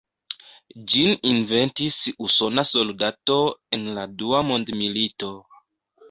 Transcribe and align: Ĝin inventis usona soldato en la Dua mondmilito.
Ĝin 0.91 1.11
inventis 1.31 1.97
usona 2.27 2.63
soldato 2.69 3.35
en 3.77 3.85
la 3.99 4.05
Dua 4.23 4.41
mondmilito. 4.53 5.29